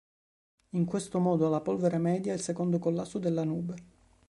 [0.69, 3.75] In questo modo la polvere media il secondo collasso della nube.